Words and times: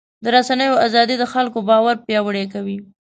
د 0.23 0.25
رسنیو 0.35 0.81
ازادي 0.87 1.15
د 1.19 1.25
خلکو 1.33 1.59
باور 1.69 1.95
پیاوړی 2.05 2.45
کوي. 2.53 2.77